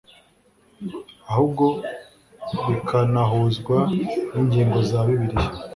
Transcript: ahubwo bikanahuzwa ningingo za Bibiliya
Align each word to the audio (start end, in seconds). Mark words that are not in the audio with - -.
ahubwo 1.29 1.65
bikanahuzwa 2.67 3.77
ningingo 4.33 4.77
za 4.89 4.99
Bibiliya 5.07 5.51